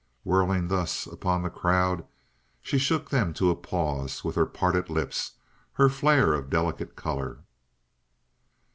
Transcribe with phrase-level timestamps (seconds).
[0.23, 2.07] Whirling thus upon the crowd,
[2.59, 5.33] she shocked them to a pause, with her parted lips,
[5.73, 7.41] her flare of delicate color.